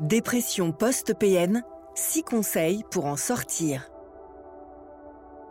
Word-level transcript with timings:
Dépression 0.00 0.72
post-PN, 0.72 1.62
6 1.94 2.22
conseils 2.24 2.82
pour 2.90 3.06
en 3.06 3.16
sortir. 3.16 3.92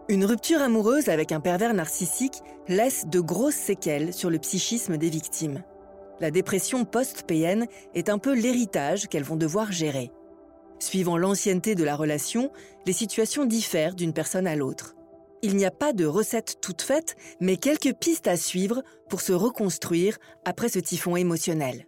Une 0.10 0.26
rupture 0.26 0.62
amoureuse 0.62 1.08
avec 1.08 1.32
un 1.32 1.40
pervers 1.40 1.74
narcissique 1.74 2.42
laisse 2.68 3.06
de 3.08 3.22
grosses 3.22 3.56
séquelles 3.56 4.14
sur 4.14 4.30
le 4.30 4.40
psychisme 4.40 4.98
des 4.98 5.10
victimes. 5.10 5.64
La 6.20 6.30
dépression 6.30 6.84
post-PN 6.84 7.68
est 7.96 8.10
un 8.10 8.18
peu 8.18 8.34
l'héritage 8.34 9.08
qu'elles 9.08 9.24
vont 9.24 9.38
devoir 9.38 9.72
gérer. 9.72 10.12
Suivant 10.78 11.18
l'ancienneté 11.18 11.74
de 11.74 11.86
la 11.86 11.96
relation, 11.96 12.52
les 12.86 12.92
situations 12.92 13.46
diffèrent 13.46 13.96
d'une 13.96 14.12
personne 14.12 14.46
à 14.46 14.58
l'autre. 14.58 14.98
Il 15.42 15.56
n'y 15.56 15.66
a 15.66 15.72
pas 15.72 15.94
de 15.94 16.06
recette 16.06 16.58
toute 16.60 16.82
faite, 16.82 17.16
mais 17.40 17.56
quelques 17.56 17.94
pistes 17.94 18.28
à 18.28 18.36
suivre 18.36 18.84
pour 19.08 19.22
se 19.22 19.32
reconstruire 19.32 20.18
après 20.44 20.68
ce 20.68 20.80
typhon 20.80 21.16
émotionnel. 21.16 21.88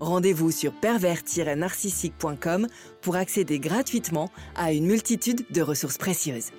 Rendez-vous 0.00 0.50
sur 0.50 0.72
pervers-narcissique.com 0.72 2.66
pour 3.02 3.16
accéder 3.16 3.60
gratuitement 3.60 4.30
à 4.56 4.72
une 4.72 4.86
multitude 4.86 5.44
de 5.50 5.60
ressources 5.60 5.98
précieuses. 5.98 6.52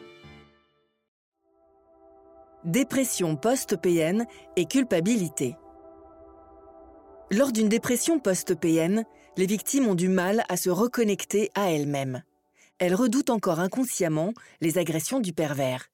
Dépression 2.63 3.35
post-PN 3.35 4.27
et 4.55 4.65
culpabilité. 4.65 5.55
Lors 7.31 7.51
d'une 7.51 7.69
dépression 7.69 8.19
post-PN, 8.19 9.05
les 9.37 9.45
victimes 9.47 9.87
ont 9.87 9.95
du 9.95 10.07
mal 10.07 10.43
à 10.47 10.55
se 10.55 10.69
reconnecter 10.69 11.49
à 11.55 11.71
elles-mêmes. 11.71 12.21
Elles 12.77 12.93
redoutent 12.93 13.31
encore 13.31 13.59
inconsciemment 13.59 14.33
les 14.59 14.77
agressions 14.77 15.19
du 15.19 15.33
pervers. 15.33 15.87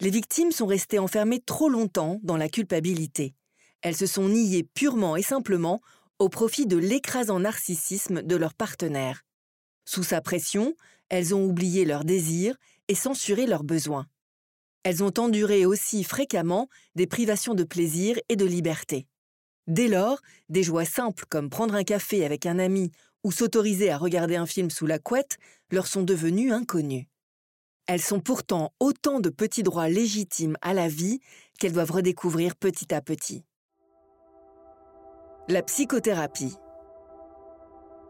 Les 0.00 0.10
victimes 0.10 0.50
sont 0.50 0.66
restées 0.66 0.98
enfermées 0.98 1.40
trop 1.40 1.68
longtemps 1.68 2.18
dans 2.24 2.36
la 2.36 2.48
culpabilité. 2.48 3.34
Elles 3.82 3.96
se 3.96 4.06
sont 4.06 4.28
niées 4.28 4.64
purement 4.64 5.14
et 5.14 5.22
simplement 5.22 5.80
au 6.18 6.28
profit 6.28 6.66
de 6.66 6.76
l'écrasant 6.76 7.40
narcissisme 7.40 8.22
de 8.22 8.36
leur 8.36 8.54
partenaire. 8.54 9.22
Sous 9.84 10.02
sa 10.02 10.20
pression, 10.20 10.74
elles 11.08 11.34
ont 11.34 11.44
oublié 11.44 11.84
leurs 11.84 12.04
désirs 12.04 12.56
et 12.88 12.94
censuré 12.94 13.46
leurs 13.46 13.64
besoins. 13.64 14.06
Elles 14.82 15.02
ont 15.02 15.12
enduré 15.18 15.66
aussi 15.66 16.04
fréquemment 16.04 16.68
des 16.94 17.06
privations 17.06 17.54
de 17.54 17.64
plaisir 17.64 18.16
et 18.28 18.36
de 18.36 18.44
liberté. 18.44 19.06
Dès 19.66 19.88
lors, 19.88 20.20
des 20.48 20.62
joies 20.62 20.84
simples 20.84 21.24
comme 21.28 21.50
prendre 21.50 21.74
un 21.74 21.82
café 21.82 22.24
avec 22.24 22.46
un 22.46 22.58
ami 22.58 22.92
ou 23.24 23.32
s'autoriser 23.32 23.90
à 23.90 23.98
regarder 23.98 24.36
un 24.36 24.46
film 24.46 24.70
sous 24.70 24.86
la 24.86 25.00
couette 25.00 25.38
leur 25.70 25.88
sont 25.88 26.02
devenues 26.02 26.52
inconnues. 26.52 27.08
Elles 27.86 28.02
sont 28.02 28.20
pourtant 28.20 28.72
autant 28.80 29.20
de 29.20 29.28
petits 29.28 29.64
droits 29.64 29.88
légitimes 29.88 30.56
à 30.62 30.72
la 30.72 30.88
vie 30.88 31.20
qu'elles 31.58 31.72
doivent 31.72 31.90
redécouvrir 31.90 32.56
petit 32.56 32.94
à 32.94 33.00
petit. 33.00 33.44
La 35.48 35.62
psychothérapie. 35.62 36.56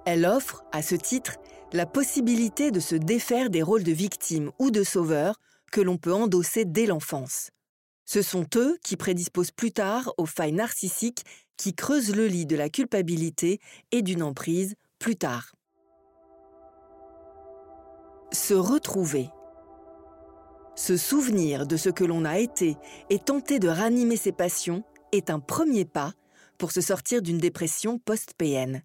Elle 0.07 0.25
offre, 0.25 0.65
à 0.73 0.81
ce 0.81 0.95
titre, 0.95 1.37
la 1.75 1.85
possibilité 1.85 2.71
de 2.71 2.81
se 2.81 2.95
défaire 2.95 3.51
des 3.51 3.63
rôles 3.63 3.83
de 3.83 3.93
victime 3.93 4.53
ou 4.59 4.71
de 4.71 4.83
sauveur 4.83 5.39
que 5.71 5.83
l'on 5.83 5.99
peut 5.99 6.15
endosser 6.15 6.65
dès 6.65 6.87
l'enfance. 6.87 7.51
Ce 8.07 8.23
sont 8.23 8.47
eux 8.57 8.79
qui 8.83 8.97
prédisposent 8.97 9.51
plus 9.51 9.71
tard 9.71 10.15
aux 10.17 10.25
failles 10.25 10.53
narcissiques 10.53 11.25
qui 11.59 11.75
creusent 11.75 12.17
le 12.17 12.27
lit 12.27 12.47
de 12.47 12.57
la 12.57 12.71
culpabilité 12.71 13.61
et 13.93 14.01
d'une 14.01 14.23
emprise 14.23 14.75
plus 14.99 15.17
tard. 15.17 15.53
Se 18.33 18.55
retrouver. 18.55 19.29
Se 20.75 20.97
souvenir 20.97 21.67
de 21.67 21.77
ce 21.77 21.91
que 21.91 22.05
l'on 22.05 22.25
a 22.25 22.39
été 22.39 22.79
et 23.11 23.19
tenter 23.19 23.59
de 23.59 23.69
ranimer 23.69 24.17
ses 24.17 24.33
passions 24.33 24.85
est 25.13 25.29
un 25.29 25.39
premier 25.39 25.85
pas 25.85 26.15
pour 26.56 26.72
se 26.72 26.81
sortir 26.81 27.22
d'une 27.22 27.39
dépression 27.39 27.99
post-PN. 27.99 28.83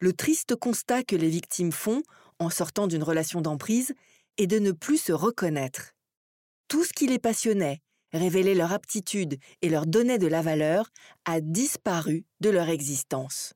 Le 0.00 0.12
triste 0.12 0.56
constat 0.56 1.02
que 1.02 1.16
les 1.16 1.28
victimes 1.28 1.72
font 1.72 2.02
en 2.38 2.50
sortant 2.50 2.86
d'une 2.86 3.02
relation 3.02 3.40
d'emprise 3.40 3.94
est 4.36 4.46
de 4.46 4.58
ne 4.58 4.72
plus 4.72 4.98
se 4.98 5.12
reconnaître. 5.12 5.92
Tout 6.68 6.84
ce 6.84 6.92
qui 6.92 7.06
les 7.06 7.18
passionnait, 7.18 7.80
révélait 8.12 8.54
leur 8.54 8.72
aptitude 8.72 9.38
et 9.62 9.68
leur 9.68 9.86
donnait 9.86 10.18
de 10.18 10.26
la 10.26 10.42
valeur, 10.42 10.90
a 11.24 11.40
disparu 11.40 12.24
de 12.40 12.50
leur 12.50 12.68
existence. 12.68 13.54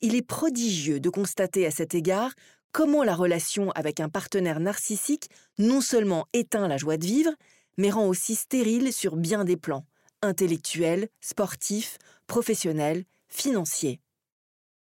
Il 0.00 0.14
est 0.14 0.22
prodigieux 0.22 1.00
de 1.00 1.10
constater 1.10 1.66
à 1.66 1.70
cet 1.70 1.94
égard 1.94 2.32
comment 2.72 3.02
la 3.02 3.14
relation 3.14 3.70
avec 3.72 4.00
un 4.00 4.08
partenaire 4.08 4.60
narcissique 4.60 5.28
non 5.58 5.80
seulement 5.80 6.26
éteint 6.32 6.68
la 6.68 6.76
joie 6.76 6.96
de 6.96 7.06
vivre, 7.06 7.32
mais 7.76 7.90
rend 7.90 8.06
aussi 8.06 8.34
stérile 8.34 8.92
sur 8.92 9.16
bien 9.16 9.44
des 9.44 9.56
plans, 9.56 9.84
intellectuels, 10.22 11.08
sportifs, 11.20 11.98
professionnel, 12.26 13.04
financier. 13.28 14.00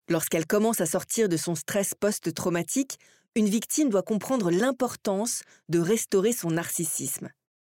Lorsqu'elle 0.10 0.46
commence 0.46 0.82
à 0.82 0.86
sortir 0.86 1.28
de 1.28 1.38
son 1.38 1.56
stress 1.56 1.94
post-traumatique, 1.94 2.98
une 3.36 3.50
victime 3.50 3.90
doit 3.90 4.04
comprendre 4.04 4.50
l'importance 4.50 5.44
de 5.70 5.80
restaurer 5.80 6.32
son 6.32 6.52
narcissisme. 6.52 7.30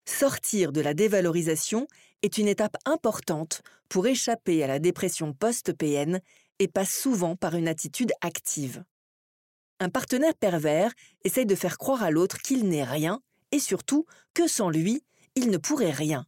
Sortir 0.05 0.71
de 0.71 0.81
la 0.81 0.93
dévalorisation 0.93 1.87
est 2.21 2.37
une 2.37 2.47
étape 2.47 2.77
importante 2.85 3.61
pour 3.89 4.07
échapper 4.07 4.63
à 4.63 4.67
la 4.67 4.79
dépression 4.79 5.33
post-PN 5.33 6.19
et 6.59 6.67
passe 6.67 6.93
souvent 6.93 7.35
par 7.35 7.55
une 7.55 7.67
attitude 7.67 8.11
active. 8.21 8.83
Un 9.79 9.89
partenaire 9.89 10.35
pervers 10.35 10.93
essaye 11.23 11.45
de 11.45 11.55
faire 11.55 11.77
croire 11.77 12.03
à 12.03 12.11
l'autre 12.11 12.39
qu'il 12.41 12.67
n'est 12.67 12.83
rien 12.83 13.21
et 13.51 13.59
surtout 13.59 14.05
que 14.33 14.47
sans 14.47 14.69
lui, 14.69 15.03
il 15.35 15.49
ne 15.49 15.57
pourrait 15.57 15.91
rien. 15.91 16.25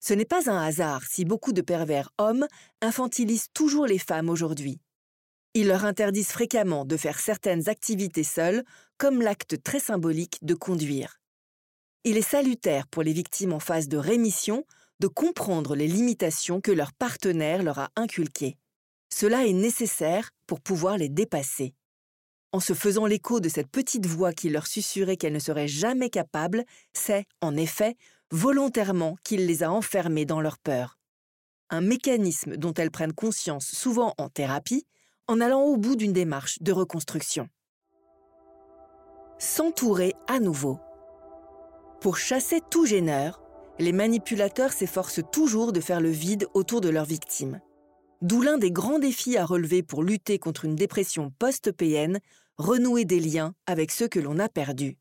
Ce 0.00 0.14
n'est 0.14 0.24
pas 0.24 0.50
un 0.50 0.58
hasard 0.58 1.04
si 1.04 1.24
beaucoup 1.24 1.52
de 1.52 1.62
pervers 1.62 2.10
hommes 2.18 2.46
infantilisent 2.80 3.48
toujours 3.52 3.86
les 3.86 3.98
femmes 3.98 4.28
aujourd'hui. 4.28 4.80
Ils 5.54 5.66
leur 5.66 5.84
interdisent 5.84 6.32
fréquemment 6.32 6.84
de 6.84 6.96
faire 6.96 7.18
certaines 7.18 7.68
activités 7.68 8.24
seules, 8.24 8.64
comme 8.96 9.22
l'acte 9.22 9.62
très 9.62 9.80
symbolique 9.80 10.38
de 10.42 10.54
conduire. 10.54 11.18
Il 12.04 12.16
est 12.16 12.22
salutaire 12.22 12.86
pour 12.86 13.02
les 13.02 13.12
victimes 13.12 13.52
en 13.52 13.60
phase 13.60 13.88
de 13.88 13.96
rémission 13.96 14.64
de 15.00 15.08
comprendre 15.08 15.74
les 15.74 15.88
limitations 15.88 16.60
que 16.60 16.72
leur 16.72 16.92
partenaire 16.92 17.62
leur 17.62 17.78
a 17.78 17.90
inculquées. 17.96 18.56
Cela 19.10 19.46
est 19.46 19.52
nécessaire 19.52 20.30
pour 20.46 20.60
pouvoir 20.60 20.96
les 20.96 21.08
dépasser. 21.08 21.74
En 22.52 22.60
se 22.60 22.72
faisant 22.72 23.06
l'écho 23.06 23.40
de 23.40 23.48
cette 23.48 23.70
petite 23.70 24.06
voix 24.06 24.32
qui 24.32 24.48
leur 24.48 24.66
susurrait 24.66 25.16
qu'elles 25.16 25.32
ne 25.32 25.38
seraient 25.38 25.68
jamais 25.68 26.08
capables, 26.08 26.64
c'est, 26.94 27.26
en 27.40 27.56
effet, 27.56 27.96
volontairement 28.30 29.16
qu'il 29.24 29.46
les 29.46 29.62
a 29.62 29.70
enfermées 29.70 30.24
dans 30.26 30.40
leur 30.40 30.58
peur. 30.58 30.98
Un 31.70 31.80
mécanisme 31.80 32.56
dont 32.56 32.74
elles 32.74 32.90
prennent 32.90 33.12
conscience 33.12 33.66
souvent 33.66 34.14
en 34.18 34.28
thérapie, 34.28 34.86
en 35.26 35.40
allant 35.40 35.62
au 35.62 35.76
bout 35.76 35.96
d'une 35.96 36.12
démarche 36.12 36.58
de 36.62 36.72
reconstruction. 36.72 37.48
S'entourer 39.38 40.14
à 40.26 40.40
nouveau. 40.40 40.80
Pour 42.00 42.16
chasser 42.16 42.60
tout 42.70 42.86
gêneur, 42.86 43.42
les 43.78 43.92
manipulateurs 43.92 44.72
s'efforcent 44.72 45.22
toujours 45.30 45.72
de 45.72 45.80
faire 45.80 46.00
le 46.00 46.10
vide 46.10 46.46
autour 46.54 46.80
de 46.80 46.88
leurs 46.88 47.04
victimes. 47.04 47.60
D'où 48.20 48.42
l'un 48.42 48.58
des 48.58 48.72
grands 48.72 48.98
défis 48.98 49.36
à 49.36 49.44
relever 49.44 49.82
pour 49.82 50.02
lutter 50.02 50.38
contre 50.38 50.64
une 50.64 50.74
dépression 50.74 51.30
post-PN, 51.38 52.18
renouer 52.56 53.04
des 53.04 53.20
liens 53.20 53.54
avec 53.66 53.92
ceux 53.92 54.08
que 54.08 54.18
l'on 54.18 54.40
a 54.40 54.48
perdus. 54.48 54.98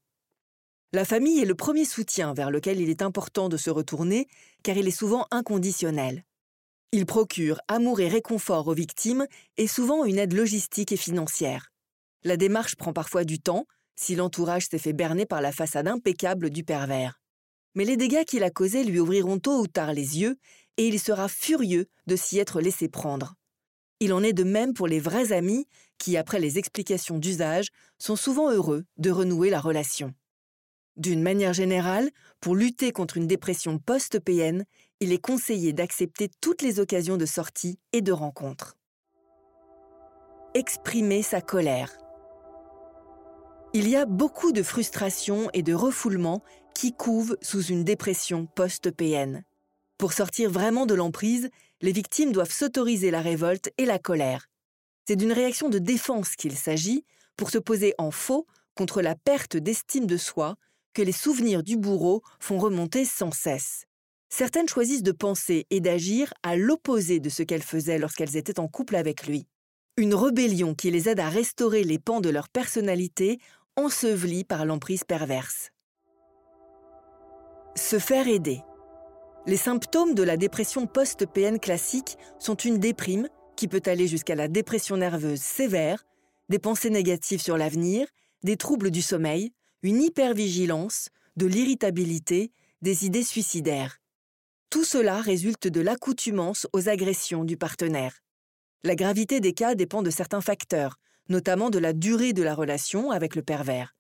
La 0.94 1.04
famille 1.04 1.39
est 1.39 1.45
le 1.45 1.54
premier 1.54 1.84
soutien 1.84 2.34
vers 2.34 2.50
lequel 2.50 2.80
il 2.80 2.89
est 2.89 3.01
important 3.01 3.50
de 3.50 3.57
se 3.57 3.69
retourner, 3.69 4.30
car 4.63 4.78
il 4.78 4.88
est 4.88 4.92
souvent 4.92 5.28
inconditionnel. 5.31 6.24
Il 6.94 7.06
procure 7.06 7.60
amour 7.68 8.00
et 8.00 8.07
réconfort 8.07 8.69
aux 8.69 8.74
victimes 8.74 9.28
et 9.57 9.68
souvent 9.68 10.06
une 10.06 10.18
aide 10.18 10.31
logistique 10.31 10.94
et 10.94 10.98
financière. 10.98 11.74
La 12.24 12.38
démarche 12.38 12.78
prend 12.78 12.94
parfois 12.94 13.25
du 13.25 13.39
temps, 13.39 13.66
si 13.98 14.16
l'entourage 14.16 14.68
s'est 14.69 14.78
fait 14.78 14.94
berner 14.94 15.25
par 15.25 15.42
la 15.42 15.51
façade 15.51 15.89
impeccable 15.89 16.50
du 16.50 16.63
pervers. 16.63 17.19
Mais 17.75 17.83
les 17.83 17.98
dégâts 17.98 18.24
qu'il 18.24 18.44
a 18.44 18.50
causés 18.50 18.86
lui 18.86 19.00
ouvriront 19.00 19.40
tôt 19.40 19.60
ou 19.60 19.68
tard 19.68 19.92
les 19.92 20.19
yeux, 20.19 20.38
et 20.78 20.88
il 20.88 21.01
sera 21.01 21.28
furieux 21.28 21.88
de 22.06 22.16
s'y 22.16 22.40
être 22.40 22.62
laissé 22.62 22.88
prendre. 22.88 23.33
Il 24.00 24.13
en 24.13 24.24
est 24.24 24.31
de 24.31 24.44
même 24.45 24.74
pour 24.74 24.88
les 24.88 25.01
vrais 25.01 25.33
amis 25.33 25.68
qui, 25.98 26.16
après 26.16 26.40
les 26.40 26.57
explications 26.57 27.18
d'usage, 27.18 27.68
sont 28.00 28.16
souvent 28.16 28.50
heureux 28.51 28.86
de 28.98 29.12
renouer 29.12 29.50
la 29.50 29.60
relation. 29.60 30.13
D'une 30.97 31.21
manière 31.21 31.53
générale, 31.53 32.09
pour 32.41 32.55
lutter 32.55 32.91
contre 32.91 33.17
une 33.17 33.27
dépression 33.27 33.77
post-PN, 33.77 34.65
il 34.99 35.13
est 35.13 35.21
conseillé 35.21 35.71
d'accepter 35.71 36.27
toutes 36.41 36.63
les 36.63 36.79
occasions 36.79 37.17
de 37.17 37.25
sortie 37.27 37.79
et 37.94 38.01
de 38.01 38.11
rencontre. 38.11 38.75
exprimer 40.55 41.21
sa 41.21 41.39
colère. 41.39 41.91
Il 43.73 43.88
y 43.88 43.95
a 43.95 44.07
beaucoup 44.07 44.51
de 44.51 44.63
frustration 44.63 45.51
et 45.53 45.61
de 45.61 45.75
refoulement 45.75 46.41
qui 46.73 46.94
couvent 46.94 47.35
sous 47.44 47.61
une 47.61 47.83
dépression 47.83 48.47
post-PN. 48.47 49.44
Pour 49.99 50.13
sortir 50.13 50.49
vraiment 50.49 50.88
de 50.88 50.95
l'emprise, 50.95 51.49
les 51.81 51.91
victimes 51.91 52.31
doivent 52.31 52.51
s'autoriser 52.51 53.11
la 53.11 53.21
révolte 53.21 53.71
et 53.77 53.85
la 53.85 53.99
colère. 53.99 54.47
C'est 55.07 55.15
d'une 55.15 55.31
réaction 55.31 55.69
de 55.69 55.77
défense 55.77 56.35
qu'il 56.35 56.57
s'agit 56.57 57.05
pour 57.35 57.51
se 57.51 57.59
poser 57.59 57.94
en 57.99 58.09
faux 58.09 58.47
contre 58.73 59.03
la 59.03 59.13
perte 59.13 59.57
d'estime 59.57 60.07
de 60.07 60.17
soi 60.17 60.55
que 60.94 61.01
les 61.01 61.12
souvenirs 61.12 61.63
du 61.63 61.78
bourreau 61.78 62.22
font 62.39 62.57
remonter 62.57 63.06
sans 63.06 63.31
cesse. 63.31 63.86
Certaines 64.30 64.68
choisissent 64.68 65.04
de 65.04 65.12
penser 65.12 65.66
et 65.69 65.80
d'agir 65.80 66.34
à 66.44 66.56
l'opposé 66.56 67.19
de 67.19 67.30
ce 67.30 67.44
qu'elles 67.44 67.63
faisaient 67.63 68.00
lorsqu'elles 68.00 68.36
étaient 68.36 68.60
en 68.60 68.68
couple 68.68 68.95
avec 68.95 69.25
lui. 69.25 69.48
Une 69.95 70.13
rébellion 70.13 70.75
qui 70.75 70.92
les 70.92 71.10
aide 71.10 71.19
à 71.19 71.30
restaurer 71.30 71.84
les 71.84 71.98
pans 71.98 72.22
de 72.22 72.30
leur 72.30 72.50
personnalité 72.50 73.39
ensevelis 73.75 74.44
par 74.44 74.66
l'emprise 74.66 75.04
perverse. 75.04 75.72
Se 77.75 78.00
faire 78.00 78.28
aider. 78.28 78.62
Les 79.45 79.57
symptômes 79.57 80.13
de 80.13 80.24
la 80.24 80.36
dépression 80.36 80.88
post-PN 80.88 81.60
classique 81.60 82.18
sont 82.38 82.56
une 82.56 82.80
déprime, 82.80 83.30
qui 83.56 83.68
peut 83.68 83.81
aller 83.86 84.07
jusqu'à 84.07 84.36
la 84.36 84.48
dépression 84.48 84.98
nerveuse 84.98 85.42
sévère, 85.42 86.06
des 86.50 86.60
pensées 86.60 86.90
négatives 86.90 87.42
sur 87.42 87.57
l'avenir, 87.57 88.07
des 88.44 88.57
troubles 88.57 88.92
du 88.92 89.01
sommeil, 89.01 89.54
une 89.83 90.01
hypervigilance, 90.01 91.09
de 91.35 91.45
l'irritabilité, 91.45 92.51
des 92.81 93.06
idées 93.06 93.24
suicidaires. 93.24 94.00
Tout 94.69 94.83
cela 94.83 95.21
résulte 95.21 95.68
de 95.68 95.81
l'accoutumance 95.81 96.68
aux 96.74 96.89
agressions 96.89 97.45
du 97.45 97.57
partenaire. 97.57 98.19
La 98.83 98.95
gravité 98.95 99.39
des 99.39 99.53
cas 99.53 99.75
dépend 99.75 100.01
de 100.01 100.09
certains 100.09 100.41
facteurs, 100.41 100.97
notamment 101.29 101.69
de 101.69 101.79
la 101.79 101.94
durée 101.94 102.33
de 102.33 102.44
la 102.44 102.56
relation 102.56 103.12
avec 103.12 103.35
le 103.35 103.41
pervers. 103.41 103.95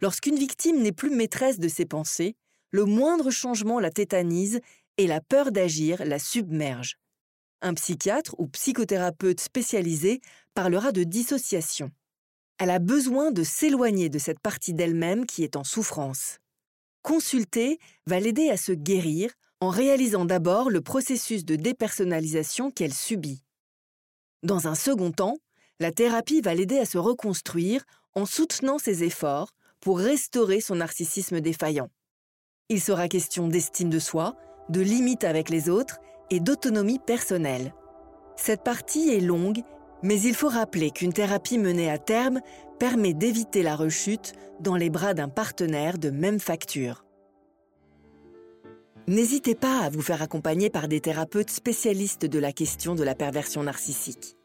Lorsqu'une 0.00 0.36
victime 0.36 0.82
n'est 0.82 0.92
plus 0.92 1.10
maîtresse 1.10 1.58
de 1.58 1.68
ses 1.68 1.86
pensées, 1.86 2.36
le 2.70 2.84
moindre 2.84 3.30
changement 3.30 3.80
la 3.80 3.90
tétanise 3.90 4.60
et 4.98 5.06
la 5.06 5.20
peur 5.20 5.52
d'agir 5.52 6.04
la 6.04 6.18
submerge. 6.18 6.96
Un 7.62 7.74
psychiatre 7.74 8.34
ou 8.38 8.48
psychothérapeute 8.48 9.40
spécialisé 9.40 10.20
parlera 10.54 10.92
de 10.92 11.04
dissociation. 11.04 11.90
Elle 12.58 12.70
a 12.70 12.78
besoin 12.78 13.30
de 13.30 13.42
s'éloigner 13.42 14.08
de 14.08 14.18
cette 14.18 14.40
partie 14.40 14.72
d'elle-même 14.72 15.26
qui 15.26 15.44
est 15.44 15.56
en 15.56 15.64
souffrance. 15.64 16.38
Consulter 17.02 17.78
va 18.06 18.18
l'aider 18.18 18.48
à 18.48 18.56
se 18.56 18.72
guérir 18.72 19.30
en 19.60 19.68
réalisant 19.68 20.24
d'abord 20.24 20.70
le 20.70 20.80
processus 20.80 21.44
de 21.44 21.56
dépersonnalisation 21.56 22.70
qu'elle 22.70 22.94
subit. 22.94 23.42
Dans 24.42 24.68
un 24.68 24.74
second 24.74 25.12
temps, 25.12 25.36
la 25.80 25.92
thérapie 25.92 26.40
va 26.40 26.54
l'aider 26.54 26.78
à 26.78 26.86
se 26.86 26.98
reconstruire 26.98 27.84
en 28.14 28.26
soutenant 28.26 28.78
ses 28.78 29.04
efforts 29.04 29.52
pour 29.80 29.98
restaurer 29.98 30.60
son 30.60 30.76
narcissisme 30.76 31.40
défaillant. 31.40 31.90
Il 32.68 32.80
sera 32.80 33.08
question 33.08 33.48
d'estime 33.48 33.90
de 33.90 33.98
soi, 33.98 34.34
de 34.68 34.80
limites 34.80 35.24
avec 35.24 35.50
les 35.50 35.68
autres 35.68 35.98
et 36.30 36.40
d'autonomie 36.40 36.98
personnelle. 36.98 37.74
Cette 38.36 38.64
partie 38.64 39.10
est 39.10 39.20
longue, 39.20 39.62
mais 40.06 40.20
il 40.20 40.34
faut 40.34 40.48
rappeler 40.48 40.92
qu'une 40.92 41.12
thérapie 41.12 41.58
menée 41.58 41.90
à 41.90 41.98
terme 41.98 42.40
permet 42.78 43.12
d'éviter 43.12 43.64
la 43.64 43.74
rechute 43.74 44.34
dans 44.60 44.76
les 44.76 44.88
bras 44.88 45.14
d'un 45.14 45.28
partenaire 45.28 45.98
de 45.98 46.10
même 46.10 46.38
facture. 46.38 47.04
N'hésitez 49.08 49.56
pas 49.56 49.80
à 49.80 49.90
vous 49.90 50.02
faire 50.02 50.22
accompagner 50.22 50.70
par 50.70 50.86
des 50.86 51.00
thérapeutes 51.00 51.50
spécialistes 51.50 52.24
de 52.24 52.38
la 52.38 52.52
question 52.52 52.94
de 52.94 53.02
la 53.02 53.16
perversion 53.16 53.64
narcissique. 53.64 54.36